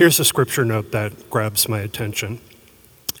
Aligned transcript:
Here's 0.00 0.18
a 0.18 0.24
scripture 0.24 0.64
note 0.64 0.92
that 0.92 1.28
grabs 1.28 1.68
my 1.68 1.80
attention. 1.80 2.40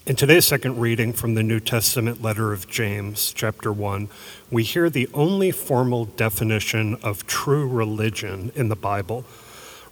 In 0.06 0.16
today's 0.16 0.46
second 0.46 0.80
reading 0.80 1.12
from 1.12 1.34
the 1.34 1.42
New 1.42 1.60
Testament 1.60 2.22
letter 2.22 2.54
of 2.54 2.70
James, 2.70 3.34
chapter 3.34 3.70
1, 3.70 4.08
we 4.50 4.62
hear 4.62 4.88
the 4.88 5.06
only 5.12 5.50
formal 5.50 6.06
definition 6.06 6.94
of 7.02 7.26
true 7.26 7.68
religion 7.68 8.50
in 8.54 8.70
the 8.70 8.76
Bible. 8.76 9.26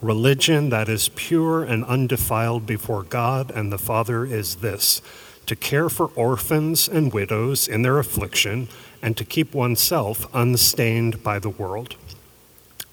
Religion 0.01 0.71
that 0.71 0.89
is 0.89 1.11
pure 1.11 1.63
and 1.63 1.85
undefiled 1.85 2.65
before 2.65 3.03
God 3.03 3.51
and 3.51 3.71
the 3.71 3.77
Father 3.77 4.25
is 4.25 4.57
this 4.57 5.03
to 5.45 5.55
care 5.55 5.91
for 5.91 6.07
orphans 6.15 6.89
and 6.89 7.13
widows 7.13 7.69
in 7.69 7.83
their 7.83 7.99
affliction 7.99 8.67
and 9.03 9.15
to 9.19 9.27
keep 9.27 9.53
oneself 9.53 10.27
unstained 10.33 11.23
by 11.23 11.39
the 11.39 11.51
world. 11.51 11.97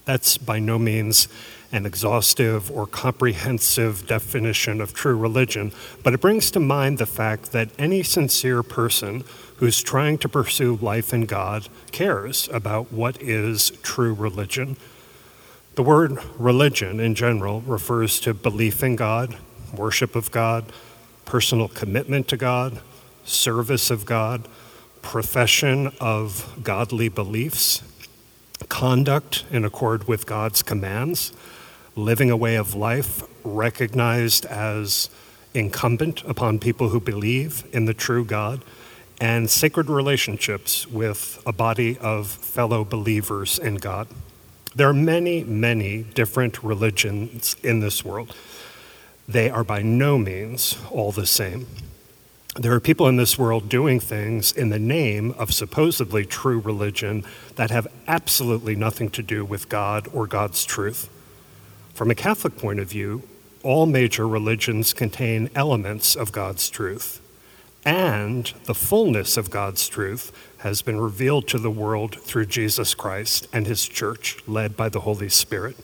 That's 0.04 0.36
by 0.36 0.58
no 0.58 0.78
means 0.78 1.28
an 1.72 1.86
exhaustive 1.86 2.70
or 2.70 2.86
comprehensive 2.86 4.06
definition 4.06 4.80
of 4.80 4.94
true 4.94 5.16
religion, 5.16 5.72
but 6.02 6.14
it 6.14 6.20
brings 6.20 6.50
to 6.50 6.60
mind 6.60 6.98
the 6.98 7.06
fact 7.06 7.52
that 7.52 7.70
any 7.78 8.02
sincere 8.02 8.62
person 8.62 9.24
who's 9.56 9.82
trying 9.82 10.18
to 10.18 10.28
pursue 10.28 10.76
life 10.76 11.12
in 11.12 11.26
God 11.26 11.68
cares 11.92 12.48
about 12.52 12.92
what 12.92 13.20
is 13.20 13.70
true 13.82 14.14
religion. 14.14 14.76
The 15.74 15.82
word 15.82 16.18
religion 16.38 17.00
in 17.00 17.14
general 17.14 17.60
refers 17.62 18.20
to 18.20 18.32
belief 18.32 18.82
in 18.82 18.96
God, 18.96 19.36
worship 19.74 20.16
of 20.16 20.30
God, 20.30 20.72
personal 21.24 21.68
commitment 21.68 22.28
to 22.28 22.36
God, 22.36 22.80
service 23.24 23.90
of 23.90 24.06
God, 24.06 24.48
profession 25.02 25.92
of 26.00 26.58
godly 26.62 27.08
beliefs, 27.08 27.82
conduct 28.68 29.44
in 29.50 29.64
accord 29.64 30.08
with 30.08 30.26
God's 30.26 30.62
commands, 30.62 31.32
living 31.96 32.30
a 32.30 32.36
way 32.36 32.56
of 32.56 32.74
life 32.74 33.22
recognized 33.42 34.44
as 34.46 35.08
incumbent 35.54 36.22
upon 36.24 36.58
people 36.58 36.90
who 36.90 37.00
believe 37.00 37.64
in 37.72 37.86
the 37.86 37.94
true 37.94 38.24
God, 38.24 38.62
and 39.18 39.48
sacred 39.48 39.88
relationships 39.88 40.86
with 40.86 41.42
a 41.46 41.52
body 41.52 41.96
of 41.98 42.28
fellow 42.28 42.84
believers 42.84 43.58
in 43.58 43.76
God. 43.76 44.08
There 44.74 44.88
are 44.90 44.94
many, 44.94 45.42
many 45.42 46.02
different 46.02 46.62
religions 46.62 47.56
in 47.62 47.80
this 47.80 48.04
world. 48.04 48.36
They 49.26 49.48
are 49.48 49.64
by 49.64 49.80
no 49.80 50.18
means 50.18 50.76
all 50.90 51.12
the 51.12 51.26
same. 51.26 51.66
There 52.56 52.72
are 52.72 52.80
people 52.80 53.08
in 53.08 53.16
this 53.16 53.38
world 53.38 53.70
doing 53.70 54.00
things 54.00 54.52
in 54.52 54.68
the 54.68 54.78
name 54.78 55.34
of 55.38 55.52
supposedly 55.52 56.26
true 56.26 56.58
religion 56.58 57.24
that 57.56 57.70
have 57.70 57.86
absolutely 58.06 58.76
nothing 58.76 59.08
to 59.10 59.22
do 59.22 59.44
with 59.44 59.70
God 59.70 60.08
or 60.12 60.26
God's 60.26 60.64
truth. 60.64 61.08
From 61.96 62.10
a 62.10 62.14
Catholic 62.14 62.58
point 62.58 62.78
of 62.78 62.90
view, 62.90 63.22
all 63.62 63.86
major 63.86 64.28
religions 64.28 64.92
contain 64.92 65.48
elements 65.54 66.14
of 66.14 66.30
God's 66.30 66.68
truth, 66.68 67.22
and 67.86 68.52
the 68.64 68.74
fullness 68.74 69.38
of 69.38 69.48
God's 69.48 69.88
truth 69.88 70.30
has 70.58 70.82
been 70.82 71.00
revealed 71.00 71.48
to 71.48 71.58
the 71.58 71.70
world 71.70 72.20
through 72.20 72.44
Jesus 72.44 72.94
Christ 72.94 73.48
and 73.50 73.66
his 73.66 73.88
church, 73.88 74.46
led 74.46 74.76
by 74.76 74.90
the 74.90 75.00
Holy 75.00 75.30
Spirit. 75.30 75.74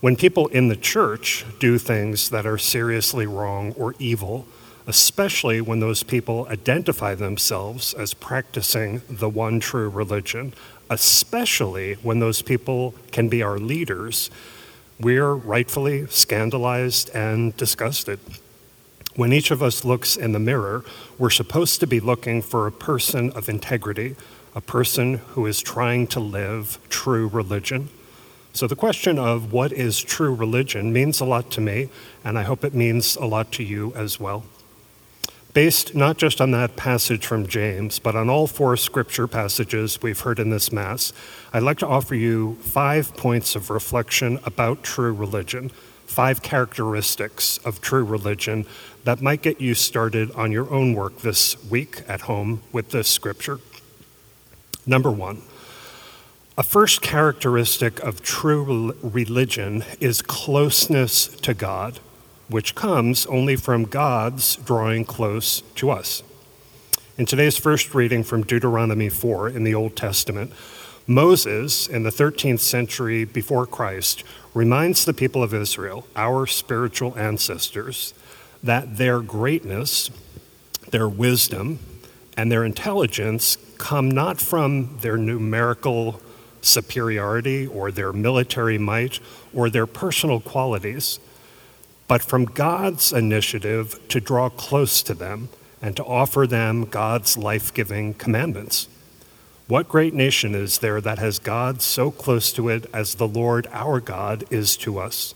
When 0.00 0.16
people 0.16 0.46
in 0.46 0.68
the 0.68 0.74
church 0.74 1.44
do 1.58 1.76
things 1.76 2.30
that 2.30 2.46
are 2.46 2.56
seriously 2.56 3.26
wrong 3.26 3.72
or 3.72 3.94
evil, 3.98 4.46
especially 4.86 5.60
when 5.60 5.80
those 5.80 6.02
people 6.02 6.46
identify 6.48 7.14
themselves 7.14 7.92
as 7.92 8.14
practicing 8.14 9.02
the 9.10 9.28
one 9.28 9.60
true 9.60 9.90
religion, 9.90 10.54
especially 10.88 11.96
when 11.96 12.20
those 12.20 12.40
people 12.40 12.94
can 13.12 13.28
be 13.28 13.42
our 13.42 13.58
leaders, 13.58 14.30
we're 15.00 15.34
rightfully 15.34 16.06
scandalized 16.06 17.10
and 17.14 17.56
disgusted. 17.56 18.20
When 19.16 19.32
each 19.32 19.50
of 19.50 19.62
us 19.62 19.84
looks 19.84 20.16
in 20.16 20.32
the 20.32 20.38
mirror, 20.38 20.84
we're 21.18 21.30
supposed 21.30 21.80
to 21.80 21.86
be 21.86 22.00
looking 22.00 22.42
for 22.42 22.66
a 22.66 22.72
person 22.72 23.30
of 23.30 23.48
integrity, 23.48 24.16
a 24.54 24.60
person 24.60 25.14
who 25.14 25.46
is 25.46 25.60
trying 25.60 26.06
to 26.08 26.20
live 26.20 26.78
true 26.88 27.28
religion. 27.28 27.88
So, 28.52 28.66
the 28.68 28.76
question 28.76 29.18
of 29.18 29.52
what 29.52 29.72
is 29.72 30.00
true 30.00 30.32
religion 30.32 30.92
means 30.92 31.20
a 31.20 31.24
lot 31.24 31.50
to 31.52 31.60
me, 31.60 31.88
and 32.24 32.38
I 32.38 32.42
hope 32.42 32.64
it 32.64 32.74
means 32.74 33.16
a 33.16 33.26
lot 33.26 33.50
to 33.52 33.64
you 33.64 33.92
as 33.96 34.20
well 34.20 34.44
based 35.54 35.94
not 35.94 36.18
just 36.18 36.40
on 36.40 36.50
that 36.50 36.74
passage 36.74 37.24
from 37.24 37.46
James, 37.46 38.00
but 38.00 38.16
on 38.16 38.28
all 38.28 38.48
four 38.48 38.76
scripture 38.76 39.28
passages 39.28 40.02
we've 40.02 40.20
heard 40.20 40.40
in 40.40 40.50
this 40.50 40.72
Mass, 40.72 41.12
I'd 41.52 41.62
like 41.62 41.78
to 41.78 41.86
offer 41.86 42.16
you 42.16 42.56
five 42.56 43.16
points 43.16 43.54
of 43.54 43.70
reflection 43.70 44.40
about 44.44 44.82
true 44.82 45.14
religion, 45.14 45.70
five 46.06 46.42
characteristics 46.42 47.58
of 47.58 47.80
true 47.80 48.04
religion 48.04 48.66
that 49.04 49.22
might 49.22 49.42
get 49.42 49.60
you 49.60 49.74
started 49.74 50.32
on 50.32 50.50
your 50.50 50.68
own 50.72 50.92
work 50.92 51.18
this 51.20 51.62
week 51.70 52.02
at 52.08 52.22
home 52.22 52.62
with 52.72 52.90
this 52.90 53.08
scripture. 53.08 53.60
Number 54.84 55.10
one, 55.10 55.42
a 56.58 56.64
first 56.64 57.00
characteristic 57.00 58.00
of 58.00 58.22
true 58.22 58.92
religion 59.02 59.84
is 60.00 60.20
closeness 60.20 61.28
to 61.28 61.54
God 61.54 62.00
which 62.48 62.74
comes 62.74 63.26
only 63.26 63.56
from 63.56 63.84
God's 63.84 64.56
drawing 64.56 65.04
close 65.04 65.62
to 65.76 65.90
us. 65.90 66.22
In 67.16 67.26
today's 67.26 67.56
first 67.56 67.94
reading 67.94 68.22
from 68.24 68.42
Deuteronomy 68.42 69.08
4 69.08 69.48
in 69.48 69.64
the 69.64 69.74
Old 69.74 69.96
Testament, 69.96 70.52
Moses, 71.06 71.86
in 71.86 72.02
the 72.02 72.10
13th 72.10 72.60
century 72.60 73.24
before 73.24 73.66
Christ, 73.66 74.24
reminds 74.52 75.04
the 75.04 75.12
people 75.12 75.42
of 75.42 75.54
Israel, 75.54 76.06
our 76.16 76.46
spiritual 76.46 77.16
ancestors, 77.18 78.14
that 78.62 78.96
their 78.96 79.20
greatness, 79.20 80.10
their 80.90 81.08
wisdom, 81.08 81.78
and 82.36 82.50
their 82.50 82.64
intelligence 82.64 83.58
come 83.78 84.10
not 84.10 84.40
from 84.40 84.98
their 85.02 85.16
numerical 85.16 86.20
superiority 86.62 87.66
or 87.66 87.90
their 87.90 88.12
military 88.12 88.78
might 88.78 89.20
or 89.52 89.68
their 89.68 89.86
personal 89.86 90.40
qualities 90.40 91.20
but 92.06 92.22
from 92.22 92.44
God's 92.44 93.12
initiative 93.12 94.00
to 94.08 94.20
draw 94.20 94.48
close 94.48 95.02
to 95.02 95.14
them 95.14 95.48
and 95.80 95.96
to 95.96 96.04
offer 96.04 96.46
them 96.46 96.84
God's 96.84 97.36
life 97.36 97.72
giving 97.72 98.14
commandments. 98.14 98.88
What 99.66 99.88
great 99.88 100.12
nation 100.12 100.54
is 100.54 100.78
there 100.78 101.00
that 101.00 101.18
has 101.18 101.38
God 101.38 101.80
so 101.80 102.10
close 102.10 102.52
to 102.52 102.68
it 102.68 102.86
as 102.92 103.14
the 103.14 103.28
Lord 103.28 103.66
our 103.72 104.00
God 104.00 104.44
is 104.50 104.76
to 104.78 104.98
us? 104.98 105.34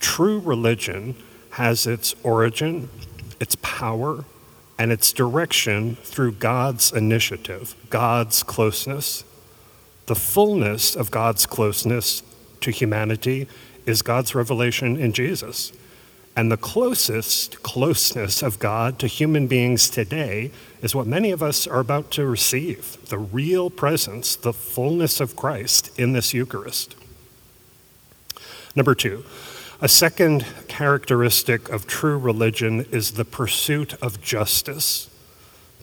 True 0.00 0.40
religion 0.40 1.14
has 1.50 1.86
its 1.86 2.14
origin, 2.24 2.90
its 3.38 3.56
power, 3.62 4.24
and 4.78 4.90
its 4.90 5.12
direction 5.12 5.94
through 5.96 6.32
God's 6.32 6.92
initiative, 6.92 7.76
God's 7.90 8.42
closeness. 8.42 9.24
The 10.06 10.16
fullness 10.16 10.96
of 10.96 11.10
God's 11.12 11.46
closeness 11.46 12.22
to 12.60 12.70
humanity 12.70 13.46
is 13.86 14.02
God's 14.02 14.34
revelation 14.34 14.96
in 14.96 15.12
Jesus. 15.12 15.72
And 16.36 16.50
the 16.50 16.56
closest 16.56 17.62
closeness 17.62 18.42
of 18.42 18.58
God 18.58 18.98
to 18.98 19.06
human 19.06 19.46
beings 19.46 19.88
today 19.88 20.50
is 20.82 20.94
what 20.94 21.06
many 21.06 21.30
of 21.30 21.42
us 21.42 21.66
are 21.66 21.78
about 21.78 22.10
to 22.12 22.26
receive 22.26 22.98
the 23.08 23.18
real 23.18 23.70
presence, 23.70 24.34
the 24.34 24.52
fullness 24.52 25.20
of 25.20 25.36
Christ 25.36 25.96
in 25.98 26.12
this 26.12 26.34
Eucharist. 26.34 26.96
Number 28.74 28.96
two, 28.96 29.24
a 29.80 29.88
second 29.88 30.44
characteristic 30.66 31.68
of 31.68 31.86
true 31.86 32.18
religion 32.18 32.86
is 32.90 33.12
the 33.12 33.24
pursuit 33.24 33.94
of 34.02 34.20
justice. 34.20 35.08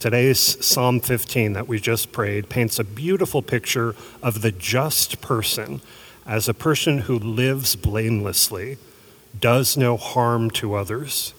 Today's 0.01 0.65
Psalm 0.65 0.99
15 0.99 1.53
that 1.53 1.67
we 1.67 1.79
just 1.79 2.11
prayed 2.11 2.49
paints 2.49 2.79
a 2.79 2.83
beautiful 2.83 3.41
picture 3.41 3.95
of 4.21 4.41
the 4.41 4.51
just 4.51 5.21
person 5.21 5.79
as 6.31 6.47
a 6.47 6.53
person 6.53 6.99
who 6.99 7.19
lives 7.19 7.75
blamelessly, 7.75 8.77
does 9.37 9.75
no 9.75 9.97
harm 9.97 10.49
to 10.49 10.75
others, 10.75 11.33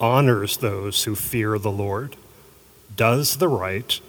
honors 0.00 0.56
those 0.56 1.04
who 1.04 1.14
fear 1.14 1.56
the 1.56 1.70
Lord, 1.70 2.16
does 2.96 3.36
the 3.36 3.46
right 3.46 4.00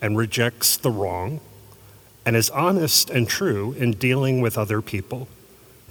and 0.00 0.16
rejects 0.16 0.76
the 0.76 0.90
wrong, 0.92 1.40
and 2.24 2.36
is 2.36 2.48
honest 2.50 3.10
and 3.10 3.26
true 3.26 3.72
in 3.72 3.90
dealing 3.94 4.40
with 4.40 4.56
other 4.56 4.80
people. 4.80 5.26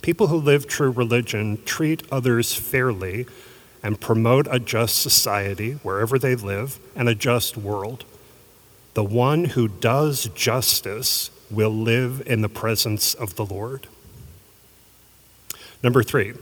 People 0.01 0.27
who 0.27 0.37
live 0.37 0.67
true 0.67 0.91
religion 0.91 1.61
treat 1.65 2.01
others 2.09 2.53
fairly 2.53 3.25
and 3.83 3.99
promote 3.99 4.47
a 4.49 4.57
just 4.57 5.01
society 5.01 5.73
wherever 5.83 6.17
they 6.17 6.35
live 6.35 6.79
and 6.95 7.09
a 7.09 7.15
just 7.15 7.57
world. 7.57 8.05
The 8.93 9.03
one 9.03 9.43
who 9.43 9.67
does 9.67 10.29
justice 10.33 11.29
will 11.51 11.69
live 11.69 12.23
in 12.25 12.41
the 12.41 12.49
presence 12.49 13.13
of 13.13 13.35
the 13.35 13.45
Lord. 13.45 13.87
Number 15.83 16.03
three, 16.03 16.33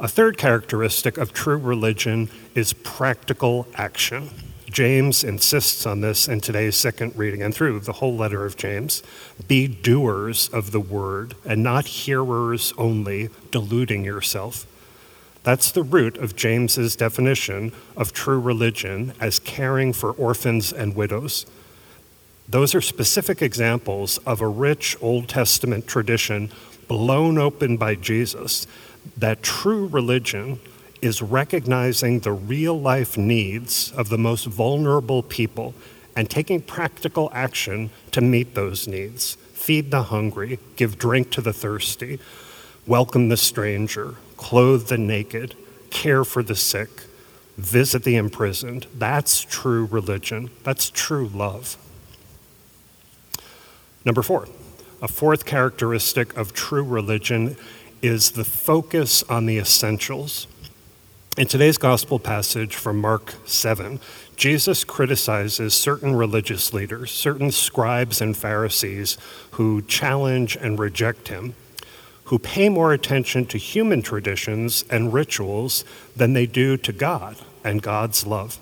a 0.00 0.08
third 0.08 0.38
characteristic 0.38 1.18
of 1.18 1.32
true 1.32 1.56
religion 1.56 2.30
is 2.54 2.72
practical 2.72 3.66
action. 3.74 4.30
James 4.70 5.22
insists 5.22 5.86
on 5.86 6.00
this 6.00 6.26
in 6.26 6.40
today's 6.40 6.74
second 6.74 7.16
reading 7.16 7.42
and 7.42 7.54
through 7.54 7.78
the 7.80 7.92
whole 7.92 8.16
letter 8.16 8.44
of 8.44 8.56
James. 8.56 9.04
Be 9.46 9.68
doers 9.68 10.48
of 10.48 10.72
the 10.72 10.80
word 10.80 11.34
and 11.44 11.62
not 11.62 11.86
hearers 11.86 12.72
only, 12.76 13.30
deluding 13.52 14.04
yourself. 14.04 14.66
That's 15.44 15.70
the 15.70 15.84
root 15.84 16.16
of 16.16 16.34
James's 16.34 16.96
definition 16.96 17.70
of 17.96 18.12
true 18.12 18.40
religion 18.40 19.12
as 19.20 19.38
caring 19.38 19.92
for 19.92 20.10
orphans 20.12 20.72
and 20.72 20.96
widows. 20.96 21.46
Those 22.48 22.74
are 22.74 22.80
specific 22.80 23.40
examples 23.40 24.18
of 24.18 24.40
a 24.40 24.48
rich 24.48 24.96
Old 25.00 25.28
Testament 25.28 25.86
tradition 25.86 26.50
blown 26.88 27.38
open 27.38 27.76
by 27.76 27.94
Jesus 27.94 28.66
that 29.16 29.42
true 29.42 29.86
religion 29.86 30.60
is 31.00 31.22
recognizing 31.22 32.20
the 32.20 32.32
real 32.32 32.78
life 32.78 33.16
needs 33.16 33.92
of 33.92 34.08
the 34.08 34.18
most 34.18 34.44
vulnerable 34.46 35.22
people 35.22 35.74
and 36.16 36.28
taking 36.30 36.60
practical 36.60 37.30
action 37.32 37.90
to 38.10 38.20
meet 38.20 38.54
those 38.54 38.86
needs. 38.86 39.34
Feed 39.52 39.90
the 39.90 40.04
hungry, 40.04 40.58
give 40.76 40.98
drink 40.98 41.30
to 41.30 41.40
the 41.40 41.52
thirsty, 41.52 42.18
welcome 42.86 43.30
the 43.30 43.36
stranger, 43.36 44.16
clothe 44.36 44.88
the 44.88 44.98
naked, 44.98 45.54
care 45.90 46.24
for 46.24 46.42
the 46.42 46.56
sick, 46.56 46.90
visit 47.56 48.04
the 48.04 48.16
imprisoned. 48.16 48.86
That's 48.94 49.40
true 49.40 49.86
religion. 49.86 50.50
That's 50.62 50.90
true 50.90 51.28
love. 51.28 51.78
Number 54.04 54.22
four, 54.22 54.48
a 55.00 55.08
fourth 55.08 55.46
characteristic 55.46 56.36
of 56.36 56.52
true 56.52 56.82
religion 56.82 57.56
is 58.02 58.32
the 58.32 58.44
focus 58.44 59.22
on 59.24 59.46
the 59.46 59.56
essentials. 59.58 60.46
In 61.38 61.46
today's 61.46 61.78
gospel 61.78 62.18
passage 62.18 62.76
from 62.76 63.00
Mark 63.00 63.34
7, 63.46 63.98
Jesus 64.36 64.84
criticizes 64.84 65.74
certain 65.74 66.14
religious 66.14 66.72
leaders, 66.72 67.10
certain 67.10 67.50
scribes 67.50 68.20
and 68.20 68.36
Pharisees 68.36 69.16
who 69.52 69.80
challenge 69.82 70.56
and 70.56 70.78
reject 70.78 71.28
him, 71.28 71.54
who 72.24 72.38
pay 72.38 72.68
more 72.68 72.92
attention 72.92 73.46
to 73.46 73.58
human 73.58 74.02
traditions 74.02 74.84
and 74.90 75.12
rituals 75.12 75.84
than 76.14 76.34
they 76.34 76.46
do 76.46 76.76
to 76.76 76.92
God 76.92 77.36
and 77.64 77.82
God's 77.82 78.26
love. 78.26 78.58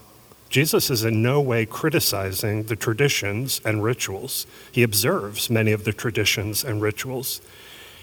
Jesus 0.52 0.90
is 0.90 1.02
in 1.02 1.22
no 1.22 1.40
way 1.40 1.64
criticizing 1.64 2.64
the 2.64 2.76
traditions 2.76 3.58
and 3.64 3.82
rituals. 3.82 4.46
He 4.70 4.82
observes 4.82 5.48
many 5.48 5.72
of 5.72 5.84
the 5.84 5.94
traditions 5.94 6.62
and 6.62 6.82
rituals. 6.82 7.40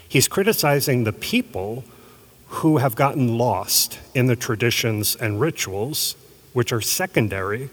He's 0.08 0.26
criticizing 0.26 1.04
the 1.04 1.12
people 1.12 1.84
who 2.48 2.78
have 2.78 2.96
gotten 2.96 3.38
lost 3.38 4.00
in 4.16 4.26
the 4.26 4.34
traditions 4.34 5.14
and 5.14 5.40
rituals, 5.40 6.16
which 6.52 6.72
are 6.72 6.80
secondary, 6.80 7.70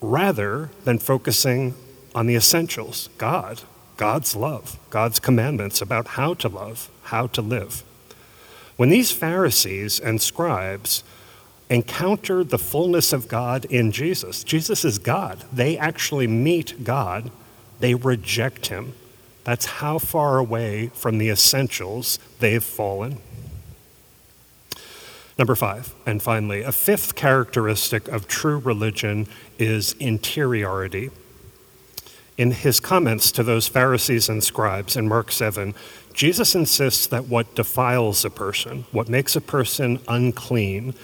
rather 0.00 0.70
than 0.84 1.00
focusing 1.00 1.74
on 2.14 2.26
the 2.26 2.36
essentials 2.36 3.08
God, 3.18 3.62
God's 3.96 4.36
love, 4.36 4.78
God's 4.88 5.18
commandments 5.18 5.82
about 5.82 6.06
how 6.06 6.34
to 6.34 6.48
love, 6.48 6.88
how 7.02 7.26
to 7.26 7.42
live. 7.42 7.82
When 8.76 8.90
these 8.90 9.10
Pharisees 9.10 9.98
and 9.98 10.22
scribes 10.22 11.02
encounter 11.72 12.44
the 12.44 12.58
fullness 12.58 13.14
of 13.14 13.28
God 13.28 13.64
in 13.64 13.92
Jesus, 13.92 14.44
Jesus 14.44 14.84
is 14.84 14.98
God. 14.98 15.42
They 15.50 15.78
actually 15.78 16.26
meet 16.26 16.84
God, 16.84 17.30
they 17.80 17.94
reject 17.94 18.66
him. 18.66 18.92
That's 19.44 19.64
how 19.64 19.98
far 19.98 20.38
away 20.38 20.88
from 20.88 21.16
the 21.16 21.30
essentials 21.30 22.18
they've 22.40 22.62
fallen. 22.62 23.18
Number 25.38 25.54
five, 25.54 25.94
and 26.04 26.22
finally, 26.22 26.60
a 26.60 26.72
fifth 26.72 27.14
characteristic 27.14 28.06
of 28.06 28.28
true 28.28 28.58
religion 28.58 29.26
is 29.58 29.94
interiority. 29.94 31.10
In 32.36 32.50
his 32.50 32.80
comments 32.80 33.32
to 33.32 33.42
those 33.42 33.66
Pharisees 33.66 34.28
and 34.28 34.44
scribes 34.44 34.94
in 34.94 35.08
Mark 35.08 35.32
7, 35.32 35.74
Jesus 36.12 36.54
insists 36.54 37.06
that 37.06 37.28
what 37.28 37.54
defiles 37.54 38.26
a 38.26 38.30
person, 38.30 38.84
what 38.92 39.08
makes 39.08 39.34
a 39.34 39.40
person 39.40 40.00
unclean, 40.06 40.94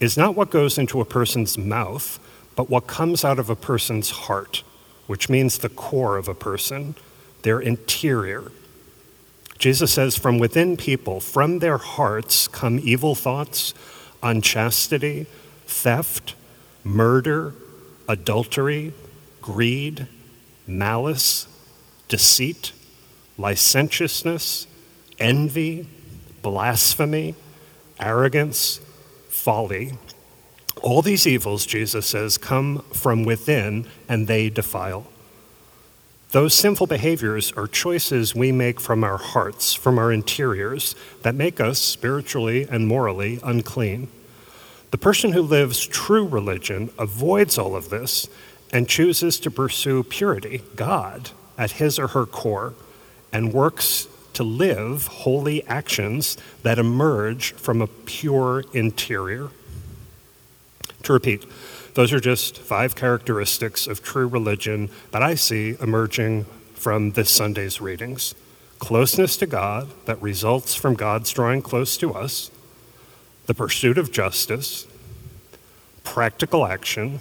is 0.00 0.16
not 0.16 0.34
what 0.34 0.50
goes 0.50 0.78
into 0.78 1.00
a 1.00 1.04
person's 1.04 1.56
mouth, 1.56 2.18
but 2.54 2.70
what 2.70 2.86
comes 2.86 3.24
out 3.24 3.38
of 3.38 3.50
a 3.50 3.56
person's 3.56 4.10
heart, 4.10 4.62
which 5.06 5.28
means 5.28 5.58
the 5.58 5.68
core 5.68 6.16
of 6.16 6.28
a 6.28 6.34
person, 6.34 6.94
their 7.42 7.60
interior. 7.60 8.50
Jesus 9.58 9.92
says, 9.92 10.16
From 10.16 10.38
within 10.38 10.76
people, 10.76 11.20
from 11.20 11.60
their 11.60 11.78
hearts, 11.78 12.48
come 12.48 12.78
evil 12.82 13.14
thoughts, 13.14 13.72
unchastity, 14.22 15.26
theft, 15.66 16.34
murder, 16.84 17.54
adultery, 18.08 18.92
greed, 19.40 20.06
malice, 20.66 21.46
deceit, 22.08 22.72
licentiousness, 23.38 24.66
envy, 25.18 25.88
blasphemy, 26.42 27.34
arrogance, 27.98 28.80
folly. 29.46 29.92
All 30.82 31.02
these 31.02 31.24
evils, 31.24 31.64
Jesus 31.64 32.04
says, 32.04 32.36
come 32.36 32.80
from 32.92 33.22
within 33.22 33.86
and 34.08 34.26
they 34.26 34.50
defile. 34.50 35.06
Those 36.32 36.52
sinful 36.52 36.88
behaviors 36.88 37.52
are 37.52 37.68
choices 37.68 38.34
we 38.34 38.50
make 38.50 38.80
from 38.80 39.04
our 39.04 39.18
hearts, 39.18 39.72
from 39.72 40.00
our 40.00 40.10
interiors, 40.10 40.96
that 41.22 41.36
make 41.36 41.60
us 41.60 41.78
spiritually 41.78 42.66
and 42.68 42.88
morally 42.88 43.38
unclean. 43.44 44.08
The 44.90 44.98
person 44.98 45.30
who 45.30 45.42
lives 45.42 45.86
true 45.86 46.26
religion 46.26 46.90
avoids 46.98 47.56
all 47.56 47.76
of 47.76 47.88
this 47.88 48.28
and 48.72 48.88
chooses 48.88 49.38
to 49.38 49.50
pursue 49.52 50.02
purity, 50.02 50.62
God, 50.74 51.30
at 51.56 51.78
his 51.78 52.00
or 52.00 52.08
her 52.08 52.26
core, 52.26 52.74
and 53.32 53.54
works 53.54 54.08
to 54.36 54.44
live 54.44 55.06
holy 55.06 55.66
actions 55.66 56.36
that 56.62 56.78
emerge 56.78 57.52
from 57.54 57.82
a 57.82 57.86
pure 57.86 58.64
interior. 58.72 59.48
To 61.02 61.12
repeat, 61.12 61.44
those 61.94 62.12
are 62.12 62.20
just 62.20 62.58
five 62.58 62.94
characteristics 62.94 63.86
of 63.86 64.02
true 64.02 64.26
religion 64.26 64.90
that 65.10 65.22
I 65.22 65.34
see 65.34 65.76
emerging 65.80 66.44
from 66.74 67.12
this 67.12 67.30
Sunday's 67.30 67.80
readings 67.80 68.34
closeness 68.78 69.38
to 69.38 69.46
God 69.46 69.88
that 70.04 70.20
results 70.20 70.74
from 70.74 70.94
God's 70.94 71.30
drawing 71.32 71.62
close 71.62 71.96
to 71.96 72.12
us, 72.12 72.50
the 73.46 73.54
pursuit 73.54 73.96
of 73.96 74.12
justice, 74.12 74.86
practical 76.04 76.66
action, 76.66 77.20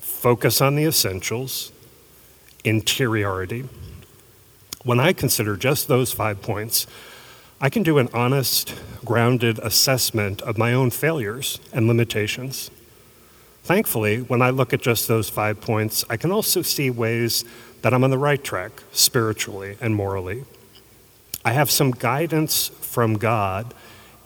focus 0.00 0.60
on 0.60 0.74
the 0.74 0.84
essentials, 0.84 1.70
interiority. 2.64 3.68
When 4.82 4.98
I 4.98 5.12
consider 5.12 5.56
just 5.56 5.88
those 5.88 6.10
five 6.10 6.40
points, 6.40 6.86
I 7.60 7.68
can 7.68 7.82
do 7.82 7.98
an 7.98 8.08
honest, 8.14 8.74
grounded 9.04 9.58
assessment 9.58 10.40
of 10.40 10.56
my 10.56 10.72
own 10.72 10.88
failures 10.90 11.60
and 11.70 11.86
limitations. 11.86 12.70
Thankfully, 13.62 14.22
when 14.22 14.40
I 14.40 14.48
look 14.48 14.72
at 14.72 14.80
just 14.80 15.06
those 15.06 15.28
five 15.28 15.60
points, 15.60 16.02
I 16.08 16.16
can 16.16 16.32
also 16.32 16.62
see 16.62 16.88
ways 16.88 17.44
that 17.82 17.92
I'm 17.92 18.04
on 18.04 18.10
the 18.10 18.16
right 18.16 18.42
track 18.42 18.82
spiritually 18.90 19.76
and 19.82 19.94
morally. 19.94 20.44
I 21.44 21.52
have 21.52 21.70
some 21.70 21.90
guidance 21.90 22.68
from 22.80 23.18
God 23.18 23.74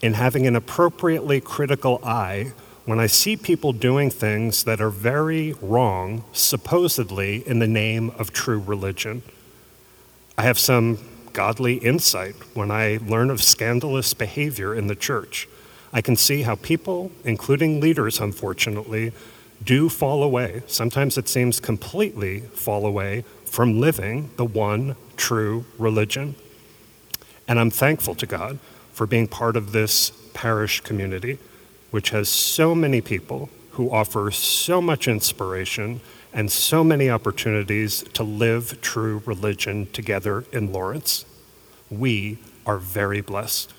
in 0.02 0.14
having 0.14 0.46
an 0.46 0.54
appropriately 0.54 1.40
critical 1.40 2.00
eye 2.04 2.52
when 2.84 3.00
I 3.00 3.08
see 3.08 3.36
people 3.36 3.72
doing 3.72 4.08
things 4.08 4.62
that 4.64 4.80
are 4.80 4.90
very 4.90 5.54
wrong, 5.60 6.24
supposedly 6.32 7.46
in 7.48 7.58
the 7.58 7.66
name 7.66 8.10
of 8.18 8.32
true 8.32 8.60
religion. 8.60 9.22
I 10.36 10.42
have 10.42 10.58
some 10.58 10.98
godly 11.32 11.74
insight 11.74 12.34
when 12.54 12.70
I 12.70 12.98
learn 13.06 13.30
of 13.30 13.42
scandalous 13.42 14.14
behavior 14.14 14.74
in 14.74 14.88
the 14.88 14.96
church. 14.96 15.48
I 15.92 16.00
can 16.00 16.16
see 16.16 16.42
how 16.42 16.56
people, 16.56 17.12
including 17.24 17.80
leaders, 17.80 18.18
unfortunately, 18.18 19.12
do 19.62 19.88
fall 19.88 20.24
away. 20.24 20.62
Sometimes 20.66 21.16
it 21.16 21.28
seems 21.28 21.60
completely 21.60 22.40
fall 22.40 22.84
away 22.84 23.24
from 23.44 23.80
living 23.80 24.30
the 24.36 24.44
one 24.44 24.96
true 25.16 25.64
religion. 25.78 26.34
And 27.46 27.60
I'm 27.60 27.70
thankful 27.70 28.16
to 28.16 28.26
God 28.26 28.58
for 28.92 29.06
being 29.06 29.28
part 29.28 29.56
of 29.56 29.70
this 29.70 30.10
parish 30.34 30.80
community, 30.80 31.38
which 31.92 32.10
has 32.10 32.28
so 32.28 32.74
many 32.74 33.00
people 33.00 33.50
who 33.72 33.90
offer 33.90 34.32
so 34.32 34.80
much 34.80 35.06
inspiration 35.06 36.00
and 36.34 36.50
so 36.50 36.82
many 36.82 37.08
opportunities 37.08 38.02
to 38.12 38.24
live 38.24 38.80
true 38.80 39.22
religion 39.24 39.86
together 39.92 40.44
in 40.52 40.72
Lawrence. 40.72 41.24
We 41.88 42.38
are 42.66 42.78
very 42.78 43.20
blessed. 43.20 43.72